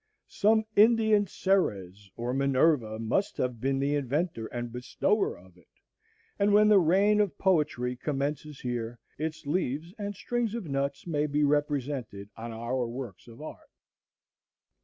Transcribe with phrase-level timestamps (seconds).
[0.27, 5.67] Some Indian Ceres or Minerva must have been the inventor and bestower of it;
[6.39, 11.27] and when the reign of poetry commences here, its leaves and string of nuts may
[11.27, 13.69] be represented on our works of art.